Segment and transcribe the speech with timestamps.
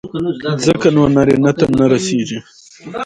[0.65, 2.37] ځکه نو نارينه ته نه رسېږي.